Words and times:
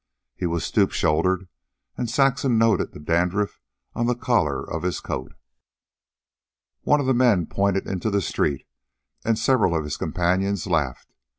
He 0.35 0.47
was 0.47 0.63
stoop 0.65 0.93
shouldered, 0.93 1.47
and 1.95 2.09
Saxon 2.09 2.57
noted 2.57 2.91
the 2.91 2.99
dandruff 2.99 3.61
on 3.93 4.07
the 4.07 4.15
collar 4.15 4.63
of 4.67 4.81
his 4.81 4.99
coat. 4.99 5.33
One 6.81 6.99
of 6.99 7.05
the 7.05 7.13
men 7.13 7.45
pointed 7.45 7.85
into 7.85 8.09
the 8.09 8.19
street, 8.23 8.65
and 9.23 9.37
several 9.37 9.75
of 9.75 9.83
his 9.83 9.97
companions 9.97 10.65
laughed. 10.65 11.11